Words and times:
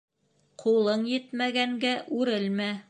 Ҡулың 0.63 1.05
етмәгәнгә 1.11 1.95
үрелмә. 2.21 2.71